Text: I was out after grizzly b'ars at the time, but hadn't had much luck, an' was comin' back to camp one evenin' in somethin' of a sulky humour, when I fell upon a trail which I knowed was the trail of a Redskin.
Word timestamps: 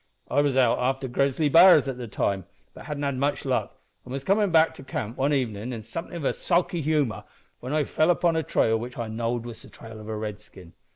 I 0.31 0.41
was 0.41 0.57
out 0.57 0.79
after 0.79 1.07
grizzly 1.07 1.47
b'ars 1.47 1.87
at 1.87 1.99
the 1.99 2.07
time, 2.07 2.45
but 2.73 2.85
hadn't 2.87 3.03
had 3.03 3.17
much 3.19 3.45
luck, 3.45 3.77
an' 4.03 4.11
was 4.11 4.23
comin' 4.23 4.49
back 4.49 4.73
to 4.73 4.83
camp 4.83 5.15
one 5.17 5.31
evenin' 5.31 5.71
in 5.71 5.83
somethin' 5.83 6.15
of 6.17 6.25
a 6.25 6.33
sulky 6.33 6.81
humour, 6.81 7.23
when 7.59 7.71
I 7.71 7.83
fell 7.83 8.09
upon 8.09 8.35
a 8.35 8.41
trail 8.41 8.79
which 8.79 8.97
I 8.97 9.07
knowed 9.07 9.45
was 9.45 9.61
the 9.61 9.69
trail 9.69 9.99
of 9.99 10.09
a 10.09 10.17
Redskin. 10.17 10.73